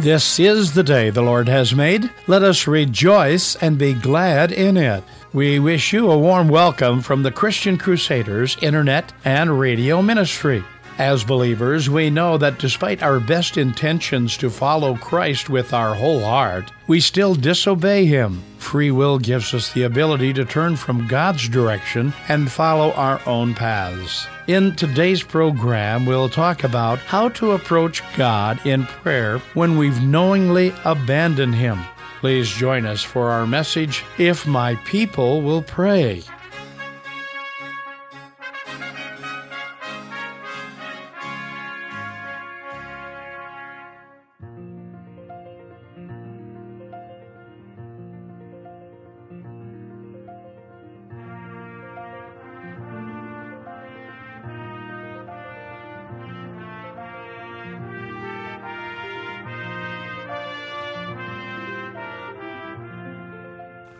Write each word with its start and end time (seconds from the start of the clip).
This 0.00 0.38
is 0.38 0.74
the 0.74 0.84
day 0.84 1.10
the 1.10 1.22
Lord 1.22 1.48
has 1.48 1.74
made. 1.74 2.08
Let 2.28 2.44
us 2.44 2.68
rejoice 2.68 3.56
and 3.56 3.76
be 3.76 3.94
glad 3.94 4.52
in 4.52 4.76
it. 4.76 5.02
We 5.32 5.58
wish 5.58 5.92
you 5.92 6.08
a 6.08 6.16
warm 6.16 6.48
welcome 6.48 7.02
from 7.02 7.24
the 7.24 7.32
Christian 7.32 7.76
Crusaders 7.76 8.56
Internet 8.62 9.12
and 9.24 9.58
Radio 9.58 10.00
Ministry. 10.00 10.62
As 10.98 11.22
believers, 11.22 11.88
we 11.88 12.10
know 12.10 12.36
that 12.38 12.58
despite 12.58 13.04
our 13.04 13.20
best 13.20 13.56
intentions 13.56 14.36
to 14.38 14.50
follow 14.50 14.96
Christ 14.96 15.48
with 15.48 15.72
our 15.72 15.94
whole 15.94 16.18
heart, 16.18 16.72
we 16.88 16.98
still 16.98 17.36
disobey 17.36 18.04
Him. 18.04 18.42
Free 18.58 18.90
will 18.90 19.20
gives 19.20 19.54
us 19.54 19.72
the 19.72 19.84
ability 19.84 20.32
to 20.32 20.44
turn 20.44 20.74
from 20.74 21.06
God's 21.06 21.48
direction 21.48 22.12
and 22.28 22.50
follow 22.50 22.90
our 22.94 23.20
own 23.26 23.54
paths. 23.54 24.26
In 24.48 24.74
today's 24.74 25.22
program, 25.22 26.04
we'll 26.04 26.28
talk 26.28 26.64
about 26.64 26.98
how 26.98 27.28
to 27.28 27.52
approach 27.52 28.02
God 28.16 28.58
in 28.66 28.84
prayer 28.84 29.38
when 29.54 29.78
we've 29.78 30.02
knowingly 30.02 30.74
abandoned 30.84 31.54
Him. 31.54 31.78
Please 32.18 32.50
join 32.50 32.84
us 32.84 33.04
for 33.04 33.30
our 33.30 33.46
message, 33.46 34.04
If 34.18 34.48
My 34.48 34.74
People 34.84 35.42
Will 35.42 35.62
Pray. 35.62 36.24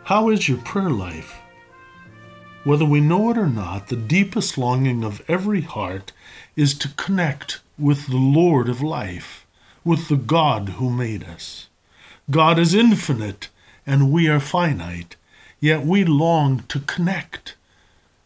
How 0.09 0.31
is 0.31 0.49
your 0.49 0.57
prayer 0.57 0.89
life? 0.89 1.43
Whether 2.65 2.87
we 2.87 2.99
know 2.99 3.29
it 3.29 3.37
or 3.37 3.47
not, 3.47 3.89
the 3.89 3.95
deepest 3.95 4.57
longing 4.57 5.05
of 5.05 5.21
every 5.29 5.61
heart 5.61 6.13
is 6.57 6.73
to 6.79 6.95
connect 6.95 7.61
with 7.79 8.07
the 8.07 8.17
Lord 8.17 8.71
of 8.71 8.81
life, 8.81 9.45
with 9.85 10.09
the 10.09 10.17
God 10.17 10.71
who 10.81 10.89
made 10.89 11.25
us. 11.25 11.69
God 12.31 12.59
is 12.59 12.73
infinite 12.73 13.51
and 13.87 14.11
we 14.11 14.29
are 14.29 14.41
finite, 14.41 15.17
yet 15.61 15.85
we 15.85 16.07
long 16.07 16.61
to 16.69 16.81
connect, 16.81 17.55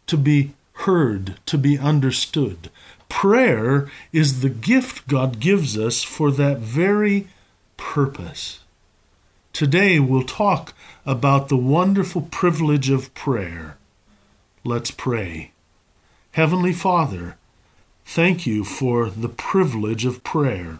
to 0.06 0.16
be 0.16 0.52
heard, 0.86 1.34
to 1.46 1.58
be 1.58 1.76
understood. 1.76 2.70
Prayer 3.08 3.90
is 4.12 4.40
the 4.40 4.50
gift 4.50 5.08
God 5.08 5.40
gives 5.40 5.76
us 5.76 6.04
for 6.04 6.30
that 6.30 6.58
very 6.58 7.26
purpose. 7.76 8.61
Today 9.52 10.00
we'll 10.00 10.22
talk 10.22 10.72
about 11.04 11.48
the 11.48 11.58
wonderful 11.58 12.22
privilege 12.22 12.88
of 12.88 13.12
prayer. 13.12 13.76
Let's 14.64 14.90
pray. 14.90 15.52
Heavenly 16.32 16.72
Father, 16.72 17.36
thank 18.06 18.46
you 18.46 18.64
for 18.64 19.10
the 19.10 19.28
privilege 19.28 20.06
of 20.06 20.24
prayer, 20.24 20.78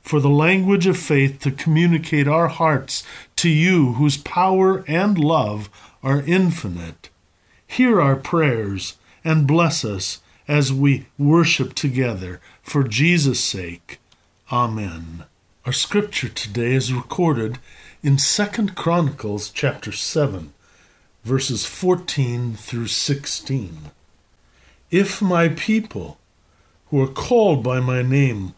for 0.00 0.18
the 0.18 0.28
language 0.28 0.88
of 0.88 0.96
faith 0.96 1.38
to 1.40 1.52
communicate 1.52 2.26
our 2.26 2.48
hearts 2.48 3.04
to 3.36 3.48
you, 3.48 3.92
whose 3.92 4.16
power 4.16 4.84
and 4.88 5.16
love 5.16 5.70
are 6.02 6.22
infinite. 6.22 7.08
Hear 7.68 8.00
our 8.00 8.16
prayers 8.16 8.96
and 9.24 9.46
bless 9.46 9.84
us 9.84 10.20
as 10.48 10.72
we 10.72 11.06
worship 11.18 11.74
together 11.74 12.40
for 12.62 12.82
Jesus' 12.82 13.38
sake. 13.38 14.00
Amen. 14.50 15.24
Our 15.64 15.72
scripture 15.72 16.28
today 16.28 16.72
is 16.72 16.92
recorded 16.92 17.58
in 18.02 18.18
Second 18.18 18.74
Chronicles 18.74 19.48
chapter 19.48 19.92
7, 19.92 20.52
verses 21.22 21.66
14 21.66 22.54
through 22.54 22.88
16. 22.88 23.92
If 24.90 25.22
my 25.22 25.48
people, 25.50 26.18
who 26.86 27.00
are 27.00 27.06
called 27.06 27.62
by 27.62 27.78
my 27.78 28.02
name, 28.02 28.54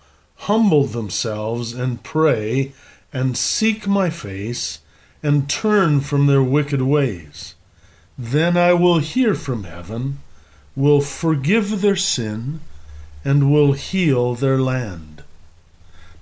humble 0.49 0.85
themselves 0.85 1.75
and 1.75 2.03
pray 2.03 2.73
and 3.13 3.37
seek 3.37 3.87
my 3.87 4.09
face 4.09 4.79
and 5.23 5.51
turn 5.51 6.01
from 6.01 6.27
their 6.27 6.43
wicked 6.43 6.81
ways, 6.81 7.55
then 8.17 8.57
I 8.57 8.73
will 8.73 9.01
hear 9.01 9.35
from 9.35 9.65
heaven, 9.65 10.21
will 10.75 11.03
forgive 11.03 11.83
their 11.83 11.97
sin, 11.97 12.61
and 13.23 13.53
will 13.53 13.75
heal 13.75 14.35
their 14.35 14.59
land. 14.59 15.14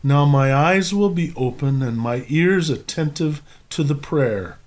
Now 0.03 0.25
my 0.25 0.53
eyes 0.53 0.93
will 0.93 1.11
be 1.11 1.33
open 1.37 1.83
and 1.83 1.97
my 1.97 2.25
ears 2.29 2.71
attentive 2.71 3.41
to 3.71 3.85
the 3.85 3.95
prayer. 3.95 4.59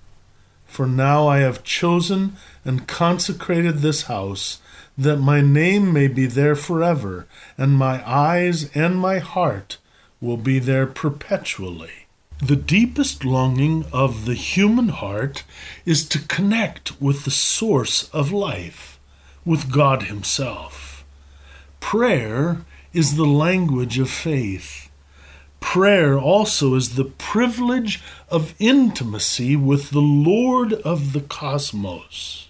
For 0.66 0.86
now 0.86 1.28
I 1.28 1.38
have 1.38 1.62
chosen 1.62 2.36
and 2.64 2.88
consecrated 2.88 3.78
this 3.78 4.02
house, 4.02 4.60
that 4.98 5.18
my 5.18 5.40
name 5.40 5.92
may 5.92 6.08
be 6.08 6.26
there 6.26 6.56
forever, 6.56 7.26
and 7.58 7.74
my 7.74 8.02
eyes 8.08 8.74
and 8.74 8.98
my 8.98 9.18
heart 9.18 9.78
will 10.20 10.36
be 10.38 10.58
there 10.58 10.86
perpetually. 10.86 12.06
The 12.38 12.56
deepest 12.56 13.24
longing 13.24 13.86
of 13.92 14.24
the 14.26 14.34
human 14.34 14.88
heart 14.88 15.44
is 15.84 16.06
to 16.10 16.18
connect 16.18 17.00
with 17.00 17.24
the 17.24 17.30
source 17.30 18.10
of 18.10 18.32
life, 18.32 18.98
with 19.44 19.72
God 19.72 20.04
Himself. 20.04 21.04
Prayer 21.80 22.64
is 22.92 23.16
the 23.16 23.26
language 23.26 23.98
of 23.98 24.10
faith. 24.10 24.85
Prayer 25.60 26.18
also 26.18 26.74
is 26.74 26.94
the 26.94 27.04
privilege 27.04 28.02
of 28.30 28.54
intimacy 28.58 29.56
with 29.56 29.90
the 29.90 30.00
Lord 30.00 30.72
of 30.72 31.12
the 31.12 31.20
cosmos. 31.20 32.48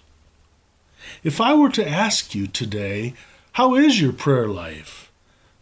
If 1.23 1.41
I 1.41 1.53
were 1.53 1.71
to 1.71 1.87
ask 1.87 2.35
you 2.35 2.47
today, 2.47 3.13
how 3.53 3.75
is 3.75 3.99
your 3.99 4.13
prayer 4.13 4.47
life? 4.47 5.11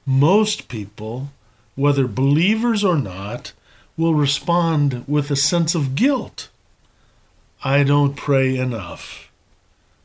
Most 0.05 0.67
people, 0.67 1.31
whether 1.75 2.07
believers 2.07 2.83
or 2.83 2.97
not, 2.97 3.53
will 3.97 4.13
respond 4.13 5.03
with 5.07 5.31
a 5.31 5.35
sense 5.35 5.73
of 5.73 5.95
guilt. 5.95 6.49
I 7.63 7.83
don't 7.83 8.15
pray 8.15 8.57
enough, 8.57 9.31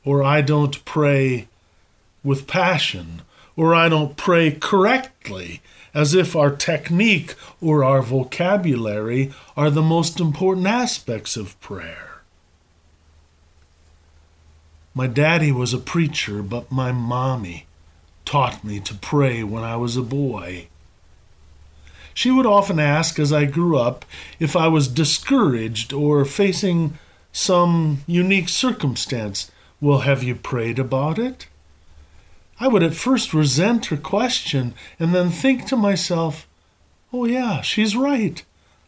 or 0.05 0.23
I 0.23 0.41
don't 0.41 0.83
pray 0.85 1.49
with 2.23 2.47
passion, 2.47 3.23
or 3.61 3.75
I 3.75 3.91
don't 3.91 4.17
pray 4.17 4.53
correctly 4.53 5.61
as 5.93 6.15
if 6.15 6.35
our 6.35 6.51
technique 6.51 7.35
or 7.61 7.85
our 7.85 8.01
vocabulary 8.01 9.35
are 9.55 9.69
the 9.69 9.83
most 9.83 10.19
important 10.19 10.67
aspects 10.67 11.37
of 11.37 11.61
prayer. 11.61 12.23
My 14.95 15.07
daddy 15.07 15.53
was 15.53 15.75
a 15.75 15.79
preacher, 15.79 16.43
but 16.43 16.73
my 16.73 16.91
mommy 16.91 17.67
taught 18.25 18.65
me 18.65 18.81
to 18.81 18.95
pray 18.95 19.43
when 19.45 19.63
I 19.63 19.77
was 19.77 19.95
a 19.95 20.03
boy. 20.03 20.69
She 22.15 22.31
would 22.31 22.47
often 22.47 22.81
ask 22.81 23.19
as 23.19 23.31
I 23.31 23.45
grew 23.45 23.77
up 23.77 24.07
if 24.39 24.57
I 24.57 24.69
was 24.69 24.89
discouraged 24.89 25.93
or 25.93 26.25
facing 26.25 26.99
some 27.31 28.05
unique 28.07 28.49
circumstance. 28.49 29.51
Well, 29.83 29.99
have 29.99 30.23
you 30.23 30.35
prayed 30.35 30.79
about 30.79 31.19
it? 31.19 31.47
I 32.61 32.69
would 32.69 32.83
at 32.83 32.95
first 32.95 33.33
resent 33.33 33.87
her 33.87 33.97
question 33.97 34.75
and 34.99 35.15
then 35.15 35.31
think 35.31 35.67
to 35.67 35.77
myself, 35.77 36.47
oh, 37.11 37.25
yeah, 37.25 37.63
she's 37.63 37.97
right. 37.97 38.45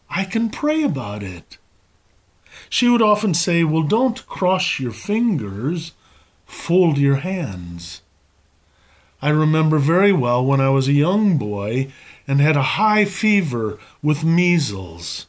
I 0.09 0.25
can 0.25 0.51
pray 0.51 0.83
about 0.83 1.23
it. 1.23 1.57
She 2.69 2.87
would 2.87 3.01
often 3.01 3.33
say, 3.33 3.63
well, 3.63 3.81
don't 3.81 4.25
cross 4.27 4.79
your 4.79 4.91
fingers, 4.91 5.93
fold 6.45 6.99
your 6.99 7.17
hands. 7.17 8.03
I 9.23 9.29
remember 9.29 9.79
very 9.79 10.13
well 10.13 10.45
when 10.45 10.61
I 10.61 10.69
was 10.69 10.87
a 10.87 10.93
young 10.93 11.37
boy 11.37 11.91
and 12.27 12.39
had 12.39 12.55
a 12.55 12.77
high 12.77 13.05
fever 13.05 13.79
with 14.03 14.23
measles 14.23 15.25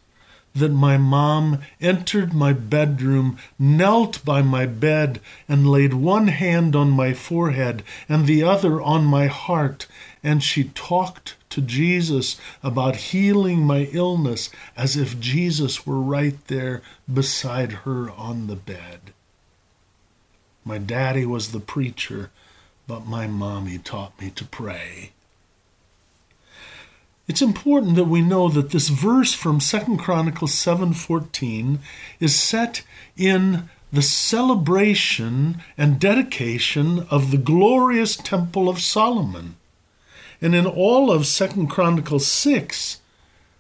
that 0.54 0.70
my 0.70 0.96
mom 0.96 1.60
entered 1.80 2.32
my 2.32 2.52
bedroom, 2.52 3.36
knelt 3.58 4.24
by 4.24 4.40
my 4.40 4.66
bed, 4.66 5.20
and 5.48 5.70
laid 5.70 5.92
one 5.94 6.28
hand 6.28 6.76
on 6.76 6.90
my 6.90 7.12
forehead 7.12 7.82
and 8.08 8.26
the 8.26 8.42
other 8.42 8.80
on 8.80 9.04
my 9.04 9.26
heart, 9.26 9.86
and 10.22 10.42
she 10.42 10.64
talked 10.64 11.34
to 11.50 11.60
Jesus 11.60 12.40
about 12.62 12.96
healing 12.96 13.60
my 13.60 13.88
illness 13.92 14.50
as 14.76 14.96
if 14.96 15.20
Jesus 15.20 15.86
were 15.86 16.00
right 16.00 16.36
there 16.46 16.82
beside 17.12 17.72
her 17.84 18.10
on 18.12 18.46
the 18.46 18.56
bed. 18.56 19.12
My 20.64 20.78
daddy 20.78 21.26
was 21.26 21.52
the 21.52 21.60
preacher, 21.60 22.30
but 22.86 23.06
my 23.06 23.26
mommy 23.26 23.78
taught 23.78 24.20
me 24.20 24.30
to 24.30 24.44
pray. 24.44 25.10
It's 27.26 27.40
important 27.40 27.96
that 27.96 28.04
we 28.04 28.20
know 28.20 28.48
that 28.50 28.70
this 28.70 28.88
verse 28.88 29.32
from 29.32 29.58
2 29.58 29.96
Chronicles 29.96 30.52
7:14 30.52 31.78
is 32.20 32.34
set 32.34 32.82
in 33.16 33.70
the 33.90 34.02
celebration 34.02 35.62
and 35.78 35.98
dedication 35.98 37.06
of 37.10 37.30
the 37.30 37.38
glorious 37.38 38.16
temple 38.16 38.68
of 38.68 38.80
Solomon. 38.80 39.56
And 40.42 40.54
in 40.54 40.66
all 40.66 41.10
of 41.10 41.24
2 41.24 41.66
Chronicles 41.68 42.26
6, 42.26 43.00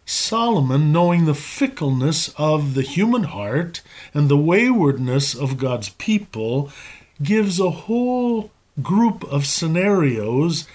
Solomon, 0.04 0.92
knowing 0.92 1.24
the 1.24 1.34
fickleness 1.34 2.28
of 2.36 2.74
the 2.74 2.82
human 2.82 3.24
heart 3.24 3.80
and 4.12 4.28
the 4.28 4.36
waywardness 4.36 5.34
of 5.34 5.56
God's 5.56 5.88
people, 5.88 6.70
gives 7.22 7.58
a 7.58 7.70
whole 7.70 8.50
group 8.82 9.24
of 9.24 9.46
scenarios 9.46 10.66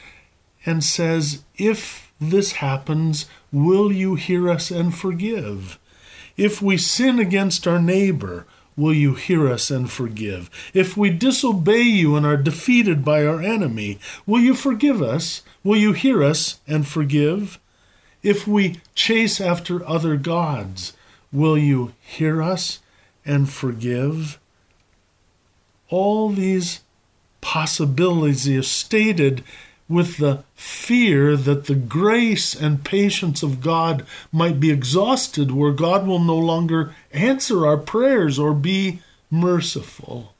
and 0.65 0.83
says, 0.83 1.43
If 1.55 2.08
this 2.19 2.53
happens, 2.53 3.25
will 3.51 3.91
you 3.91 4.15
hear 4.15 4.49
us 4.49 4.71
and 4.71 4.93
forgive? 4.93 5.79
If 6.37 6.61
we 6.61 6.77
sin 6.77 7.19
against 7.19 7.67
our 7.67 7.81
neighbor, 7.81 8.45
will 8.75 8.93
you 8.93 9.13
hear 9.13 9.47
us 9.49 9.69
and 9.69 9.91
forgive? 9.91 10.49
If 10.73 10.95
we 10.95 11.09
disobey 11.09 11.81
you 11.81 12.15
and 12.15 12.25
are 12.25 12.37
defeated 12.37 13.03
by 13.03 13.25
our 13.25 13.41
enemy, 13.41 13.99
will 14.25 14.39
you 14.39 14.53
forgive 14.53 15.01
us? 15.01 15.41
Will 15.63 15.77
you 15.77 15.93
hear 15.93 16.23
us 16.23 16.59
and 16.67 16.87
forgive? 16.87 17.59
If 18.23 18.47
we 18.47 18.81
chase 18.95 19.39
after 19.39 19.87
other 19.87 20.15
gods, 20.17 20.93
will 21.31 21.57
you 21.57 21.93
hear 21.99 22.41
us 22.41 22.79
and 23.25 23.49
forgive? 23.49 24.39
All 25.89 26.29
these 26.29 26.81
possibilities 27.41 28.47
are 28.47 28.63
stated 28.63 29.43
with 29.89 30.17
the 30.17 30.43
fear 30.55 31.35
that 31.35 31.65
the 31.65 31.75
grace 31.75 32.53
and 32.53 32.85
patience 32.85 33.41
of 33.41 33.59
God 33.59 34.05
might 34.31 34.59
be 34.59 34.69
exhausted, 34.69 35.51
where 35.51 35.71
God 35.71 36.05
will 36.05 36.19
no 36.19 36.37
longer 36.37 36.95
answer 37.11 37.65
our 37.65 37.77
prayers 37.77 38.37
or 38.37 38.53
be 38.53 39.01
merciful. 39.31 40.33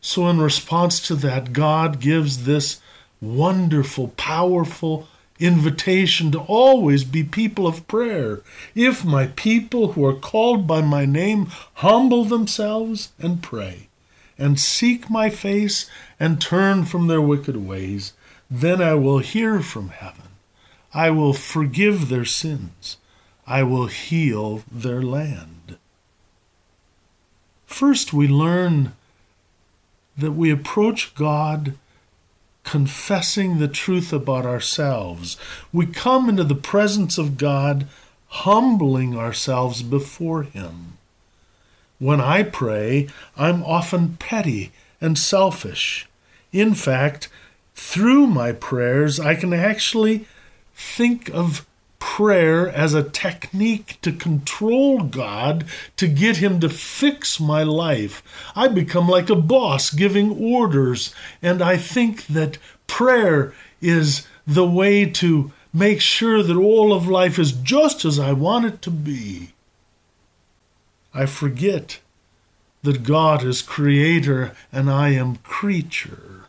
So, 0.00 0.28
in 0.28 0.40
response 0.40 1.06
to 1.08 1.14
that, 1.16 1.52
God 1.52 2.00
gives 2.00 2.44
this 2.44 2.80
wonderful, 3.20 4.08
powerful 4.16 5.08
invitation 5.40 6.30
to 6.30 6.38
always 6.38 7.02
be 7.02 7.24
people 7.24 7.66
of 7.66 7.86
prayer. 7.88 8.40
If 8.74 9.04
my 9.04 9.28
people 9.28 9.92
who 9.92 10.04
are 10.06 10.14
called 10.14 10.66
by 10.66 10.80
my 10.80 11.06
name 11.06 11.48
humble 11.74 12.24
themselves 12.24 13.10
and 13.18 13.42
pray, 13.42 13.88
and 14.38 14.58
seek 14.58 15.10
my 15.10 15.28
face 15.28 15.90
and 16.18 16.40
turn 16.40 16.84
from 16.84 17.06
their 17.08 17.20
wicked 17.20 17.56
ways, 17.56 18.14
then 18.50 18.82
I 18.82 18.94
will 18.94 19.18
hear 19.18 19.60
from 19.60 19.90
heaven. 19.90 20.28
I 20.92 21.10
will 21.10 21.32
forgive 21.32 22.08
their 22.08 22.24
sins. 22.24 22.96
I 23.46 23.62
will 23.62 23.86
heal 23.86 24.64
their 24.70 25.02
land. 25.02 25.78
First, 27.66 28.12
we 28.12 28.26
learn 28.26 28.94
that 30.16 30.32
we 30.32 30.50
approach 30.50 31.14
God 31.14 31.74
confessing 32.64 33.58
the 33.58 33.68
truth 33.68 34.12
about 34.12 34.44
ourselves. 34.44 35.36
We 35.72 35.86
come 35.86 36.28
into 36.28 36.44
the 36.44 36.54
presence 36.54 37.18
of 37.18 37.38
God 37.38 37.86
humbling 38.28 39.16
ourselves 39.16 39.82
before 39.82 40.42
Him. 40.42 40.98
When 41.98 42.20
I 42.20 42.42
pray, 42.42 43.08
I'm 43.36 43.62
often 43.64 44.16
petty 44.16 44.72
and 45.00 45.18
selfish. 45.18 46.08
In 46.52 46.74
fact, 46.74 47.28
through 47.74 48.26
my 48.26 48.52
prayers, 48.52 49.18
I 49.18 49.34
can 49.34 49.52
actually 49.52 50.26
think 50.74 51.28
of 51.30 51.66
prayer 51.98 52.68
as 52.68 52.94
a 52.94 53.08
technique 53.08 53.98
to 54.02 54.12
control 54.12 55.00
God, 55.00 55.64
to 55.96 56.08
get 56.08 56.38
Him 56.38 56.58
to 56.60 56.68
fix 56.68 57.38
my 57.38 57.62
life. 57.62 58.22
I 58.56 58.68
become 58.68 59.08
like 59.08 59.30
a 59.30 59.36
boss 59.36 59.90
giving 59.90 60.30
orders, 60.38 61.14
and 61.42 61.62
I 61.62 61.76
think 61.76 62.26
that 62.26 62.58
prayer 62.86 63.54
is 63.80 64.26
the 64.46 64.66
way 64.66 65.06
to 65.06 65.52
make 65.72 66.00
sure 66.00 66.42
that 66.42 66.56
all 66.56 66.92
of 66.92 67.06
life 67.06 67.38
is 67.38 67.52
just 67.52 68.04
as 68.04 68.18
I 68.18 68.32
want 68.32 68.66
it 68.66 68.82
to 68.82 68.90
be. 68.90 69.52
I 71.14 71.26
forget 71.26 72.00
that 72.82 73.02
God 73.02 73.44
is 73.44 73.62
creator 73.62 74.52
and 74.72 74.90
I 74.90 75.10
am 75.10 75.36
creature. 75.36 76.39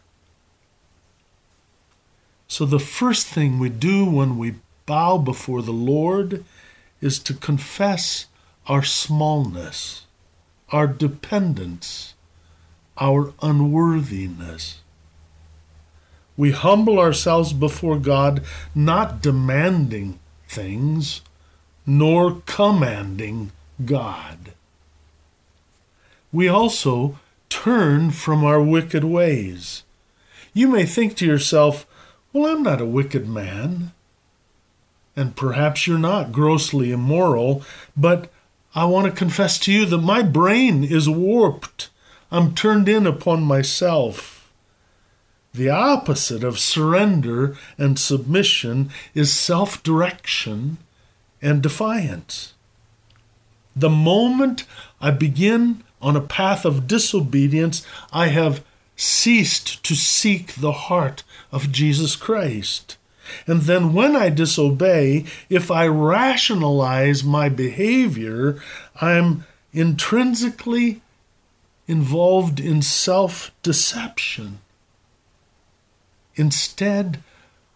So, 2.51 2.65
the 2.65 2.79
first 2.79 3.27
thing 3.27 3.59
we 3.59 3.69
do 3.69 4.03
when 4.03 4.37
we 4.37 4.55
bow 4.85 5.17
before 5.17 5.61
the 5.61 5.71
Lord 5.71 6.43
is 6.99 7.17
to 7.19 7.33
confess 7.33 8.25
our 8.67 8.83
smallness, 8.83 10.05
our 10.67 10.85
dependence, 10.85 12.13
our 12.97 13.33
unworthiness. 13.41 14.79
We 16.35 16.51
humble 16.51 16.99
ourselves 16.99 17.53
before 17.53 17.97
God, 17.97 18.43
not 18.75 19.21
demanding 19.21 20.19
things, 20.49 21.21
nor 21.85 22.41
commanding 22.45 23.53
God. 23.85 24.51
We 26.33 26.49
also 26.49 27.17
turn 27.47 28.11
from 28.11 28.43
our 28.43 28.61
wicked 28.61 29.05
ways. 29.05 29.83
You 30.53 30.67
may 30.67 30.85
think 30.85 31.15
to 31.15 31.25
yourself, 31.25 31.85
well, 32.33 32.51
I'm 32.51 32.63
not 32.63 32.81
a 32.81 32.85
wicked 32.85 33.27
man. 33.27 33.91
And 35.15 35.35
perhaps 35.35 35.87
you're 35.87 35.99
not 35.99 36.31
grossly 36.31 36.91
immoral, 36.91 37.63
but 37.97 38.31
I 38.73 38.85
want 38.85 39.07
to 39.07 39.11
confess 39.11 39.59
to 39.59 39.71
you 39.73 39.85
that 39.85 39.97
my 39.97 40.21
brain 40.21 40.83
is 40.83 41.09
warped. 41.09 41.89
I'm 42.31 42.55
turned 42.55 42.87
in 42.87 43.05
upon 43.05 43.43
myself. 43.43 44.49
The 45.53 45.69
opposite 45.69 46.45
of 46.45 46.59
surrender 46.59 47.57
and 47.77 47.99
submission 47.99 48.89
is 49.13 49.33
self 49.33 49.83
direction 49.83 50.77
and 51.41 51.61
defiance. 51.61 52.53
The 53.75 53.89
moment 53.89 54.63
I 55.01 55.11
begin 55.11 55.83
on 56.01 56.15
a 56.15 56.21
path 56.21 56.63
of 56.63 56.87
disobedience, 56.87 57.85
I 58.13 58.27
have 58.27 58.63
ceased 59.01 59.83
to 59.83 59.95
seek 59.95 60.53
the 60.53 60.71
heart 60.71 61.23
of 61.51 61.71
Jesus 61.71 62.15
Christ. 62.15 62.97
And 63.47 63.61
then 63.61 63.93
when 63.93 64.15
I 64.15 64.29
disobey, 64.29 65.25
if 65.49 65.71
I 65.71 65.87
rationalize 65.87 67.23
my 67.23 67.49
behavior, 67.49 68.61
I'm 68.99 69.45
intrinsically 69.73 71.01
involved 71.87 72.59
in 72.59 72.81
self 72.81 73.51
deception. 73.63 74.59
Instead, 76.35 77.23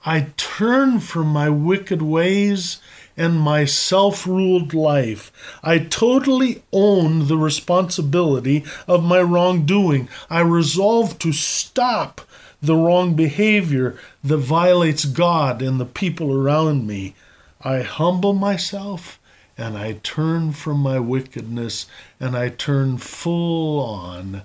I 0.05 0.27
turn 0.37 0.99
from 0.99 1.27
my 1.27 1.49
wicked 1.49 2.01
ways 2.03 2.79
and 3.17 3.39
my 3.39 3.65
self 3.65 4.27
ruled 4.27 4.73
life. 4.73 5.31
I 5.63 5.79
totally 5.79 6.63
own 6.71 7.27
the 7.27 7.37
responsibility 7.37 8.63
of 8.87 9.03
my 9.03 9.21
wrongdoing. 9.21 10.09
I 10.29 10.41
resolve 10.41 11.19
to 11.19 11.31
stop 11.31 12.21
the 12.61 12.75
wrong 12.75 13.13
behavior 13.15 13.97
that 14.23 14.37
violates 14.37 15.05
God 15.05 15.61
and 15.61 15.79
the 15.79 15.85
people 15.85 16.33
around 16.33 16.87
me. 16.87 17.15
I 17.61 17.81
humble 17.81 18.33
myself 18.33 19.19
and 19.57 19.77
I 19.77 19.93
turn 20.03 20.51
from 20.51 20.79
my 20.79 20.99
wickedness 20.99 21.87
and 22.19 22.35
I 22.35 22.49
turn 22.49 22.97
full 22.97 23.79
on 23.79 24.43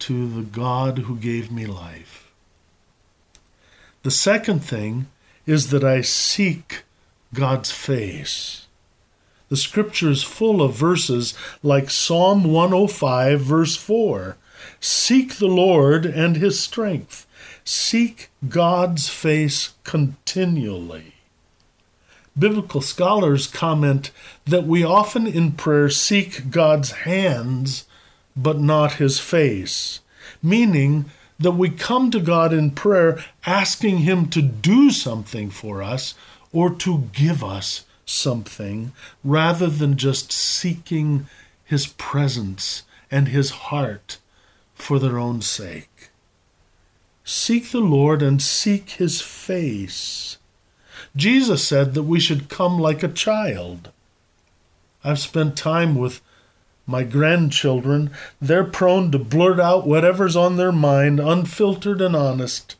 to 0.00 0.28
the 0.28 0.42
God 0.42 1.00
who 1.00 1.16
gave 1.16 1.52
me 1.52 1.66
life. 1.66 2.32
The 4.02 4.10
second 4.10 4.60
thing 4.60 5.08
is 5.46 5.70
that 5.70 5.84
I 5.84 6.00
seek 6.00 6.84
God's 7.32 7.70
face. 7.70 8.66
The 9.48 9.56
scripture 9.56 10.10
is 10.10 10.22
full 10.22 10.62
of 10.62 10.74
verses 10.74 11.34
like 11.62 11.90
Psalm 11.90 12.44
105, 12.44 13.40
verse 13.40 13.76
4 13.76 14.36
Seek 14.78 15.36
the 15.36 15.46
Lord 15.46 16.06
and 16.06 16.36
his 16.36 16.60
strength, 16.60 17.26
seek 17.64 18.30
God's 18.48 19.08
face 19.08 19.74
continually. 19.84 21.14
Biblical 22.38 22.80
scholars 22.80 23.46
comment 23.46 24.12
that 24.44 24.64
we 24.64 24.84
often 24.84 25.26
in 25.26 25.52
prayer 25.52 25.90
seek 25.90 26.50
God's 26.50 26.92
hands, 26.92 27.86
but 28.36 28.60
not 28.60 28.94
his 28.94 29.18
face, 29.18 30.00
meaning 30.42 31.06
that 31.38 31.52
we 31.52 31.70
come 31.70 32.10
to 32.10 32.20
God 32.20 32.52
in 32.52 32.70
prayer 32.70 33.22
asking 33.46 33.98
him 33.98 34.28
to 34.28 34.42
do 34.42 34.90
something 34.90 35.50
for 35.50 35.82
us 35.82 36.14
or 36.52 36.70
to 36.70 37.08
give 37.12 37.44
us 37.44 37.84
something 38.04 38.92
rather 39.22 39.68
than 39.68 39.96
just 39.96 40.32
seeking 40.32 41.26
his 41.64 41.86
presence 41.86 42.82
and 43.10 43.28
his 43.28 43.50
heart 43.50 44.18
for 44.74 44.98
their 44.98 45.18
own 45.18 45.40
sake. 45.40 46.10
Seek 47.24 47.70
the 47.70 47.80
Lord 47.80 48.22
and 48.22 48.42
seek 48.42 48.90
his 48.90 49.20
face. 49.20 50.38
Jesus 51.14 51.66
said 51.66 51.94
that 51.94 52.02
we 52.02 52.18
should 52.18 52.48
come 52.48 52.78
like 52.78 53.02
a 53.02 53.08
child. 53.08 53.90
I've 55.04 55.18
spent 55.18 55.56
time 55.56 55.94
with 55.94 56.20
my 56.86 57.04
grandchildren. 57.04 58.10
They're 58.40 58.64
prone 58.64 59.12
to 59.12 59.18
blurt 59.18 59.60
out 59.60 59.86
whatever's 59.86 60.36
on 60.36 60.56
their 60.56 60.72
mind, 60.72 61.20
unfiltered 61.20 62.00
and 62.00 62.16
honest. 62.16 62.76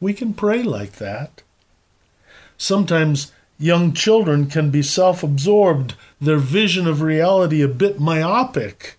We 0.00 0.12
can 0.12 0.34
pray 0.34 0.62
like 0.62 0.92
that. 0.92 1.42
Sometimes 2.62 3.32
Young 3.62 3.92
children 3.92 4.48
can 4.48 4.70
be 4.70 4.82
self 4.82 5.22
absorbed, 5.22 5.94
their 6.20 6.38
vision 6.38 6.88
of 6.88 7.00
reality 7.00 7.62
a 7.62 7.68
bit 7.68 8.00
myopic. 8.00 8.98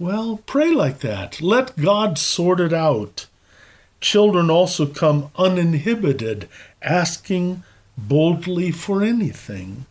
Well, 0.00 0.40
pray 0.44 0.70
like 0.70 0.98
that. 1.00 1.40
Let 1.40 1.76
God 1.76 2.18
sort 2.18 2.58
it 2.58 2.72
out. 2.72 3.26
Children 4.00 4.50
also 4.50 4.86
come 4.86 5.30
uninhibited, 5.36 6.48
asking 6.82 7.62
boldly 7.96 8.72
for 8.72 9.04
anything. 9.04 9.86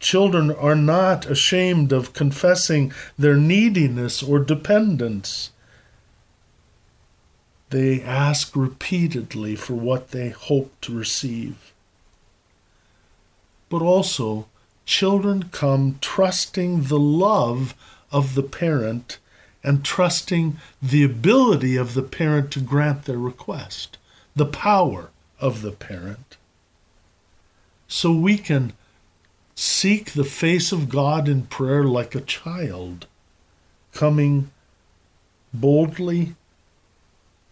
Children 0.00 0.50
are 0.50 0.74
not 0.74 1.26
ashamed 1.26 1.92
of 1.92 2.12
confessing 2.12 2.92
their 3.16 3.36
neediness 3.36 4.20
or 4.20 4.40
dependence. 4.40 5.50
They 7.74 8.00
ask 8.00 8.54
repeatedly 8.54 9.56
for 9.56 9.74
what 9.74 10.12
they 10.12 10.28
hope 10.28 10.80
to 10.82 10.96
receive. 10.96 11.72
But 13.68 13.82
also, 13.82 14.46
children 14.86 15.48
come 15.50 15.98
trusting 16.00 16.84
the 16.84 17.00
love 17.00 17.74
of 18.12 18.36
the 18.36 18.44
parent 18.44 19.18
and 19.64 19.84
trusting 19.84 20.58
the 20.80 21.02
ability 21.02 21.74
of 21.74 21.94
the 21.94 22.04
parent 22.04 22.52
to 22.52 22.60
grant 22.60 23.06
their 23.06 23.18
request, 23.18 23.98
the 24.36 24.46
power 24.46 25.10
of 25.40 25.62
the 25.62 25.72
parent. 25.72 26.36
So 27.88 28.12
we 28.12 28.38
can 28.38 28.74
seek 29.56 30.12
the 30.12 30.22
face 30.22 30.70
of 30.70 30.88
God 30.88 31.28
in 31.28 31.46
prayer 31.46 31.82
like 31.82 32.14
a 32.14 32.20
child, 32.20 33.08
coming 33.92 34.52
boldly, 35.52 36.36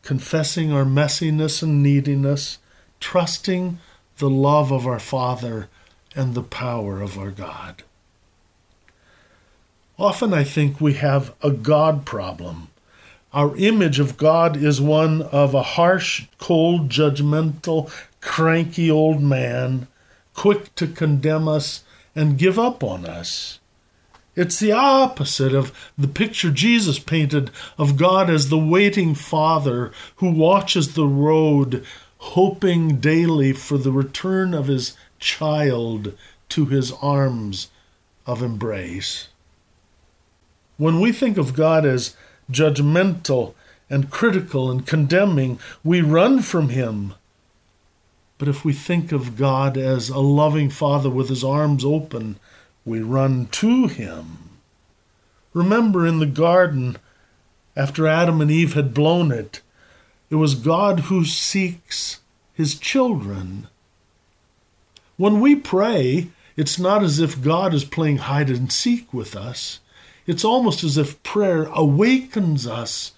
confessing 0.03 0.73
our 0.73 0.85
messiness 0.85 1.63
and 1.63 1.83
neediness, 1.83 2.59
trusting 3.01 3.79
the 4.19 4.31
love 4.31 4.71
of 4.71 4.87
our 4.87 4.99
Father 4.99 5.69
and 6.15 6.35
the 6.35 6.43
power 6.43 7.01
of 7.01 7.19
our 7.19 7.31
God. 7.31 7.83
Often 9.99 10.35
I 10.35 10.45
think 10.45 10.81
we 10.81 10.95
have 10.95 11.35
a 11.43 11.51
God 11.51 12.05
problem. 12.05 12.69
Our 13.33 13.57
image 13.57 13.99
of 13.99 14.17
God 14.17 14.57
is 14.57 14.81
one 14.81 15.23
of 15.23 15.55
a 15.55 15.63
harsh, 15.63 16.27
cold, 16.39 16.89
judgmental, 16.91 17.91
cranky 18.21 18.91
old 18.91 19.23
man, 19.23 19.87
quick 20.35 20.75
to 20.75 20.87
condemn 20.87 21.49
us 21.49 21.85
and 22.15 22.37
give 22.37 22.59
up 22.59 22.85
on 22.85 23.07
us. 23.07 23.59
It's 24.35 24.59
the 24.59 24.73
opposite 24.73 25.55
of 25.55 25.73
the 25.99 26.09
picture 26.09 26.51
Jesus 26.51 26.99
painted 26.99 27.51
of 27.77 27.99
God 27.99 28.31
as 28.31 28.49
the 28.49 28.59
waiting 28.59 29.15
Father 29.15 29.93
who 30.17 30.31
watches 30.31 30.95
the 30.95 31.07
road, 31.07 31.85
hoping 32.17 32.99
daily 32.99 33.53
for 33.53 33.77
the 33.77 33.93
return 33.93 34.55
of 34.55 34.69
his 34.69 34.97
child 35.19 36.17
to 36.49 36.67
his 36.67 36.93
arms 37.03 37.71
of 38.27 38.43
embrace. 38.43 39.29
When 40.79 40.99
we 41.01 41.13
think 41.13 41.37
of 41.37 41.55
God 41.55 41.85
as 41.85 42.17
judgmental 42.51 43.55
and 43.91 44.11
critical 44.11 44.71
and 44.71 44.87
condemning, 44.87 45.59
we 45.85 46.01
run 46.01 46.41
from 46.41 46.71
him. 46.71 47.15
But 48.39 48.49
if 48.49 48.65
we 48.65 48.73
think 48.73 49.13
of 49.13 49.37
God 49.37 49.77
as 49.77 50.09
a 50.09 50.19
loving 50.19 50.71
Father 50.71 51.11
with 51.11 51.29
his 51.29 51.45
arms 51.45 51.85
open, 51.85 52.39
we 52.85 53.01
run 53.01 53.47
to 53.47 53.87
him. 53.87 54.39
Remember 55.53 56.07
in 56.07 56.19
the 56.19 56.27
garden, 56.27 56.97
after 57.77 58.07
Adam 58.07 58.41
and 58.41 58.51
Eve 58.51 58.75
had 58.75 58.95
blown 58.95 59.31
it, 59.31 59.61
it 60.31 60.37
was 60.37 60.55
God 60.55 61.01
who 61.01 61.25
seeks 61.25 62.21
his 62.55 62.79
children. 62.79 63.69
When 65.17 65.41
we 65.41 65.55
pray, 65.57 66.29
it's 66.57 66.79
not 66.79 67.03
as 67.03 67.19
if 67.19 67.43
God 67.43 67.75
is 67.75 67.85
playing 67.85 68.19
hide 68.19 68.51
and 68.51 68.73
seek 68.73 69.13
with 69.13 69.37
us. 69.37 69.81
It's 70.27 70.45
almost 70.45 70.85
as 70.85 70.97
if 70.97 71.23
prayer 71.23 71.65
awakens 71.65 72.67
us 72.67 73.13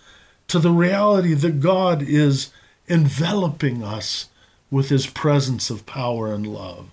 to 0.48 0.58
the 0.58 0.70
reality 0.70 1.34
that 1.34 1.60
God 1.60 2.02
is 2.02 2.50
enveloping 2.88 3.82
us 3.82 4.28
with 4.70 4.88
his 4.88 5.06
presence 5.06 5.70
of 5.70 5.86
power 5.86 6.32
and 6.32 6.46
love. 6.46 6.88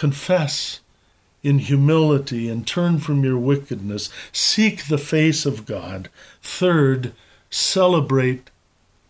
Confess 0.00 0.80
in 1.42 1.58
humility 1.58 2.48
and 2.48 2.66
turn 2.66 3.00
from 3.00 3.22
your 3.22 3.36
wickedness. 3.36 4.08
Seek 4.32 4.86
the 4.86 4.96
face 4.96 5.44
of 5.44 5.66
God. 5.66 6.08
Third, 6.40 7.12
celebrate 7.50 8.48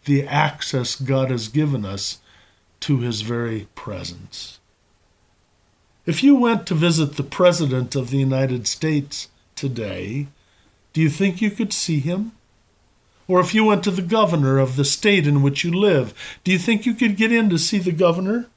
the 0.04 0.26
access 0.26 0.96
God 0.96 1.30
has 1.30 1.46
given 1.46 1.84
us 1.84 2.18
to 2.80 2.98
his 2.98 3.20
very 3.20 3.68
presence. 3.76 4.58
If 6.06 6.24
you 6.24 6.34
went 6.34 6.66
to 6.66 6.74
visit 6.74 7.16
the 7.16 7.22
President 7.22 7.94
of 7.94 8.10
the 8.10 8.18
United 8.18 8.66
States 8.66 9.28
today, 9.54 10.26
do 10.92 11.00
you 11.00 11.08
think 11.08 11.40
you 11.40 11.52
could 11.52 11.72
see 11.72 12.00
him? 12.00 12.32
Or 13.28 13.38
if 13.38 13.54
you 13.54 13.64
went 13.64 13.84
to 13.84 13.92
the 13.92 14.02
governor 14.02 14.58
of 14.58 14.74
the 14.74 14.84
state 14.84 15.28
in 15.28 15.40
which 15.40 15.62
you 15.62 15.72
live, 15.72 16.40
do 16.42 16.50
you 16.50 16.58
think 16.58 16.84
you 16.84 16.94
could 16.94 17.16
get 17.16 17.30
in 17.30 17.48
to 17.50 17.58
see 17.58 17.78
the 17.78 17.92
governor? 17.92 18.48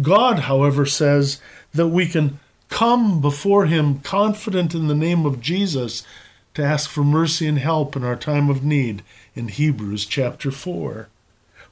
God, 0.00 0.40
however, 0.40 0.84
says 0.84 1.40
that 1.72 1.88
we 1.88 2.06
can 2.06 2.38
come 2.68 3.20
before 3.20 3.66
him 3.66 4.00
confident 4.00 4.74
in 4.74 4.88
the 4.88 4.94
name 4.94 5.24
of 5.24 5.40
Jesus 5.40 6.02
to 6.54 6.62
ask 6.64 6.90
for 6.90 7.04
mercy 7.04 7.46
and 7.46 7.58
help 7.58 7.96
in 7.96 8.04
our 8.04 8.16
time 8.16 8.50
of 8.50 8.64
need 8.64 9.02
in 9.34 9.48
Hebrews 9.48 10.06
chapter 10.06 10.50
4. 10.50 11.08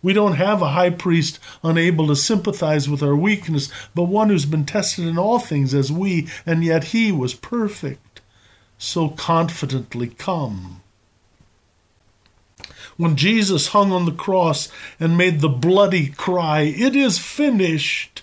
We 0.02 0.12
don't 0.12 0.34
have 0.34 0.60
a 0.60 0.70
high 0.70 0.90
priest 0.90 1.38
unable 1.62 2.06
to 2.08 2.16
sympathize 2.16 2.88
with 2.88 3.02
our 3.02 3.16
weakness, 3.16 3.70
but 3.94 4.04
one 4.04 4.28
who's 4.28 4.44
been 4.44 4.66
tested 4.66 5.06
in 5.06 5.18
all 5.18 5.38
things 5.38 5.72
as 5.72 5.90
we, 5.90 6.28
and 6.44 6.62
yet 6.62 6.84
he 6.84 7.10
was 7.10 7.32
perfect. 7.32 8.20
So 8.76 9.08
confidently 9.08 10.08
come. 10.08 10.82
When 12.96 13.16
Jesus 13.16 13.68
hung 13.68 13.92
on 13.92 14.04
the 14.04 14.12
cross 14.12 14.68
and 15.00 15.18
made 15.18 15.40
the 15.40 15.48
bloody 15.48 16.08
cry, 16.08 16.60
It 16.60 16.94
is 16.94 17.18
finished! 17.18 18.22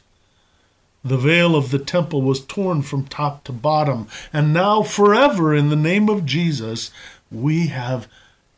The 1.04 1.18
veil 1.18 1.56
of 1.56 1.72
the 1.72 1.80
temple 1.80 2.22
was 2.22 2.46
torn 2.46 2.84
from 2.84 3.06
top 3.06 3.44
to 3.46 3.52
bottom, 3.52 4.08
and 4.32 4.54
now, 4.54 4.84
forever, 4.84 5.56
in 5.56 5.70
the 5.70 5.76
name 5.76 6.10
of 6.10 6.26
Jesus, 6.26 6.92
we 7.32 7.68
have 7.68 8.08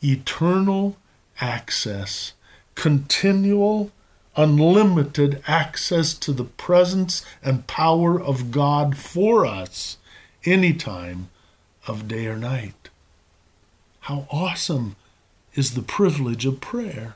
eternal 0.01 0.98
access 1.39 2.34
continual, 2.75 3.91
unlimited 4.36 5.41
access 5.48 6.13
to 6.15 6.34
the 6.34 6.43
presence 6.43 7.25
and 7.43 7.67
power 7.67 8.20
of 8.20 8.51
God 8.51 8.98
for 8.98 9.46
us 9.46 9.98
any 10.46 10.74
time 10.74 11.29
of 11.88 12.08
day 12.08 12.25
or 12.27 12.36
night. 12.36 12.89
How 14.01 14.27
awesome 14.32 14.96
is 15.55 15.74
the 15.74 15.81
privilege 15.81 16.45
of 16.45 16.62
prayer! 16.62 17.15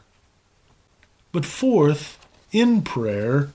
But 1.32 1.46
fourth, 1.46 2.18
in 2.52 2.82
prayer, 2.82 3.52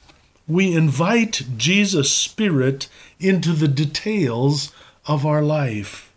we 0.47 0.75
invite 0.75 1.43
Jesus' 1.57 2.12
Spirit 2.12 2.89
into 3.19 3.53
the 3.53 3.69
details 3.69 4.73
of 5.07 5.25
our 5.25 5.43
life. 5.43 6.12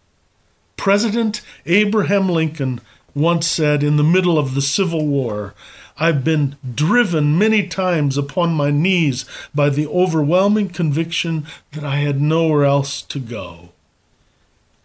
President 0.77 1.41
Abraham 1.65 2.29
Lincoln 2.29 2.81
once 3.15 3.48
said 3.48 3.81
in 3.81 3.95
the 3.95 4.03
middle 4.03 4.38
of 4.38 4.53
the 4.53 4.62
Civil 4.62 5.07
War, 5.07 5.53
I've 5.98 6.25
been 6.25 6.57
driven 6.75 7.38
many 7.38 7.65
times 7.65 8.17
upon 8.17 8.53
my 8.53 8.69
knees 8.69 9.24
by 9.55 9.69
the 9.69 9.88
overwhelming 9.88 10.69
conviction 10.69 11.48
that 11.72 11.86
I 11.86 11.98
had 11.98 12.19
nowhere 12.19 12.65
else 12.65 13.01
to 13.03 13.19
go. 13.19 13.69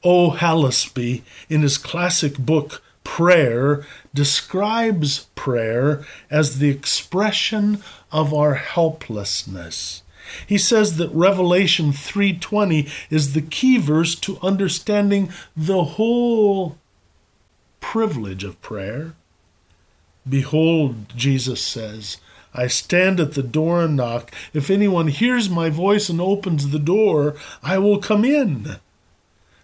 O. 0.05 0.31
Hallesby, 0.31 1.23
in 1.49 1.63
his 1.63 1.77
classic 1.77 2.39
book 2.39 2.81
Prayer, 3.05 3.85
describes 4.15 5.27
prayer 5.35 6.05
as 6.31 6.59
the 6.59 6.71
expression 6.71 7.83
of 8.13 8.33
our 8.33 8.55
helplessness. 8.55 10.03
He 10.47 10.59
says 10.59 10.97
that 10.97 11.11
Revelation 11.13 11.93
3:20 11.93 12.89
is 13.11 13.33
the 13.33 13.43
key 13.43 13.79
verse 13.79 14.15
to 14.17 14.39
understanding 14.43 15.31
the 15.57 15.85
whole 15.85 16.79
privilege 17.81 18.45
of 18.45 18.61
prayer. 18.63 19.15
Behold, 20.29 21.13
Jesus 21.17 21.63
says, 21.63 22.19
I 22.53 22.67
stand 22.67 23.21
at 23.21 23.35
the 23.35 23.43
door 23.43 23.83
and 23.83 23.97
knock. 23.97 24.33
If 24.53 24.71
anyone 24.71 25.09
hears 25.09 25.49
my 25.49 25.71
voice 25.71 26.09
and 26.09 26.21
opens 26.21 26.69
the 26.69 26.79
door, 26.79 27.37
I 27.63 27.79
will 27.79 27.99
come 27.99 28.25
in. 28.25 28.77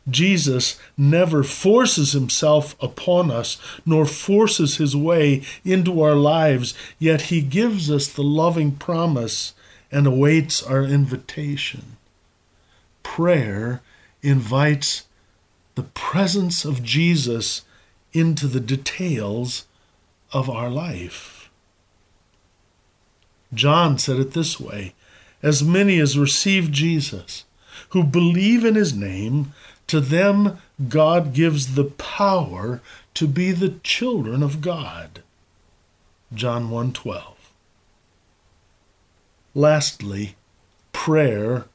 Jesus 0.08 0.78
never 0.96 1.42
forces 1.42 2.12
himself 2.12 2.76
upon 2.80 3.30
us, 3.30 3.58
nor 3.84 4.06
forces 4.06 4.76
his 4.76 4.94
way 4.96 5.42
into 5.64 6.00
our 6.00 6.14
lives, 6.14 6.74
yet 6.98 7.22
he 7.22 7.40
gives 7.40 7.90
us 7.90 8.06
the 8.06 8.22
loving 8.22 8.72
promise 8.72 9.54
and 9.90 10.06
awaits 10.06 10.62
our 10.62 10.84
invitation. 10.84 11.96
Prayer 13.02 13.82
invites 14.22 15.06
the 15.74 15.82
presence 15.82 16.64
of 16.64 16.82
Jesus 16.82 17.62
into 18.12 18.46
the 18.46 18.60
details 18.60 19.66
of 20.32 20.48
our 20.48 20.70
life. 20.70 21.50
John 23.54 23.98
said 23.98 24.18
it 24.18 24.32
this 24.32 24.58
way 24.58 24.94
As 25.42 25.62
many 25.62 25.98
as 26.00 26.18
receive 26.18 26.70
Jesus, 26.70 27.44
who 27.90 28.02
believe 28.02 28.64
in 28.64 28.74
his 28.74 28.94
name, 28.94 29.52
to 29.86 30.00
them 30.00 30.58
God 30.88 31.32
gives 31.32 31.74
the 31.74 31.84
power 31.84 32.80
to 33.14 33.26
be 33.26 33.52
the 33.52 33.78
children 33.82 34.42
of 34.42 34.60
God. 34.60 35.22
John 36.34 36.70
1:12. 36.70 37.34
Lastly, 39.54 40.36
prayer 40.92 41.66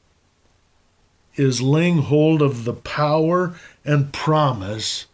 is 1.36 1.62
laying 1.62 2.02
hold 2.02 2.42
of 2.42 2.64
the 2.64 2.74
power 2.74 3.58
and 3.84 4.12
promise 4.12 5.06